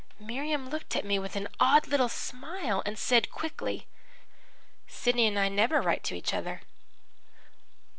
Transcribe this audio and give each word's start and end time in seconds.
Miriam 0.19 0.67
looked 0.67 0.95
at 0.95 1.05
me 1.05 1.19
with 1.19 1.35
an 1.35 1.47
odd 1.59 1.85
little 1.85 2.09
smile 2.09 2.81
and 2.87 2.97
said 2.97 3.29
quickly: 3.29 3.85
"'Sidney 4.87 5.27
and 5.27 5.37
I 5.37 5.47
never 5.47 5.79
write 5.79 6.03
to 6.05 6.15
each 6.15 6.33
other.' 6.33 6.63